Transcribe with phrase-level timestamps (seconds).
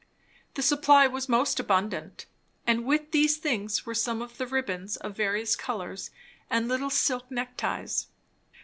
[0.55, 2.25] The supply was most abundant;
[2.65, 6.09] and with these things were some ribbands of various colours
[6.49, 8.07] and little silk neck ties.